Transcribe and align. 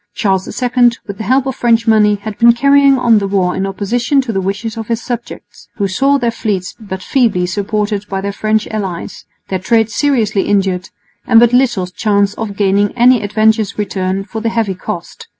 Charles 0.15 0.47
II, 0.47 0.93
with 1.05 1.19
the 1.19 1.25
help 1.25 1.45
of 1.45 1.55
French 1.55 1.85
money, 1.85 2.15
had 2.15 2.35
been 2.39 2.53
carrying 2.53 2.97
on 2.97 3.19
the 3.19 3.27
war 3.27 3.55
in 3.55 3.67
opposition 3.67 4.19
to 4.21 4.33
the 4.33 4.41
wishes 4.41 4.75
of 4.75 4.87
his 4.87 4.99
subjects, 4.99 5.67
who 5.75 5.87
saw 5.87 6.17
their 6.17 6.31
fleets 6.31 6.73
but 6.79 7.03
feebly 7.03 7.45
supported 7.45 8.07
by 8.09 8.19
their 8.19 8.33
French 8.33 8.67
allies, 8.69 9.25
their 9.49 9.59
trade 9.59 9.91
seriously 9.91 10.41
injured, 10.47 10.89
and 11.27 11.39
but 11.39 11.53
little 11.53 11.85
chance 11.85 12.33
of 12.33 12.55
gaining 12.57 12.97
any 12.97 13.21
advantageous 13.21 13.77
return 13.77 14.23
for 14.23 14.41
the 14.41 14.49
heavy 14.49 14.73
cost. 14.73 15.27